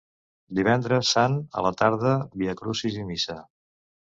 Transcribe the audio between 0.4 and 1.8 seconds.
Divendres Sant a la